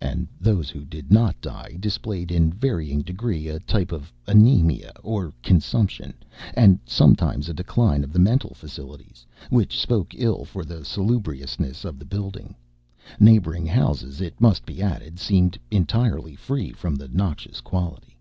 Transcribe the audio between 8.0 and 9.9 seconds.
of the mental faculties, which